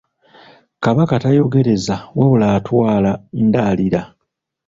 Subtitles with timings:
[0.83, 3.11] Kabaka tayogereza wabula atwala
[3.45, 4.01] ndaalira.